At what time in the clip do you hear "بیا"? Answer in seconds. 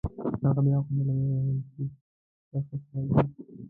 0.65-0.77